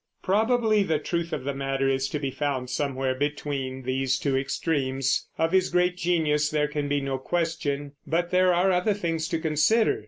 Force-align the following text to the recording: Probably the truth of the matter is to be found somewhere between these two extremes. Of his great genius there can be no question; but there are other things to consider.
Probably 0.23 0.81
the 0.81 0.97
truth 0.97 1.31
of 1.31 1.43
the 1.43 1.53
matter 1.53 1.87
is 1.87 2.09
to 2.09 2.17
be 2.17 2.31
found 2.31 2.71
somewhere 2.71 3.13
between 3.13 3.83
these 3.83 4.17
two 4.17 4.35
extremes. 4.35 5.27
Of 5.37 5.51
his 5.51 5.69
great 5.69 5.95
genius 5.95 6.49
there 6.49 6.67
can 6.67 6.87
be 6.87 7.01
no 7.01 7.19
question; 7.19 7.91
but 8.07 8.31
there 8.31 8.51
are 8.51 8.71
other 8.71 8.95
things 8.95 9.27
to 9.27 9.37
consider. 9.37 9.99